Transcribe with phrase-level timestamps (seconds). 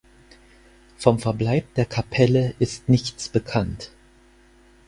[0.97, 3.91] Vom Verbleib der Kapelle ist nichts bekannt.